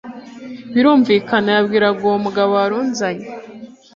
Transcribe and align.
birumvikana, 0.73 1.47
yabwiraga 1.57 2.01
uwo 2.07 2.17
mugabo 2.25 2.51
warunzanye 2.59 3.27